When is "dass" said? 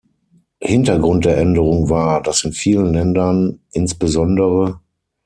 2.23-2.43